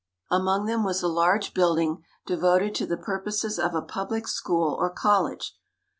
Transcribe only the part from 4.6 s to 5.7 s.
or college.